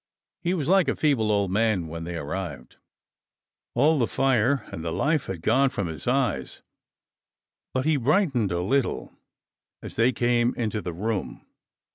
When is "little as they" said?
8.61-10.11